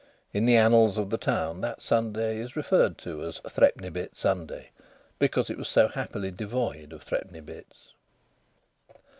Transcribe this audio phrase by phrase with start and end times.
[0.33, 4.71] In the annals of the town that Sunday is referred to as "Threepenny bit Sunday,"
[5.19, 7.89] because it was so happily devoid of threepenny bits.